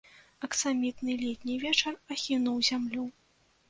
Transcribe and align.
Аксамітны 0.47 1.13
летні 1.25 1.61
вечар 1.67 1.93
ахінуў 2.19 2.61
зямлю. 2.75 3.11